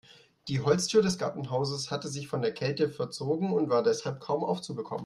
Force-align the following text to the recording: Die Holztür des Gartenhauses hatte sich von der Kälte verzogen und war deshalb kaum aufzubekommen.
Die 0.47 0.61
Holztür 0.61 1.03
des 1.03 1.19
Gartenhauses 1.19 1.91
hatte 1.91 2.07
sich 2.07 2.27
von 2.27 2.41
der 2.41 2.55
Kälte 2.55 2.89
verzogen 2.89 3.53
und 3.53 3.69
war 3.69 3.83
deshalb 3.83 4.19
kaum 4.19 4.43
aufzubekommen. 4.43 4.99